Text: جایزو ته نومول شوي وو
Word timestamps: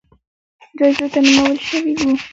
جایزو 0.77 1.07
ته 1.13 1.19
نومول 1.23 1.55
شوي 1.67 1.93
وو 1.99 2.11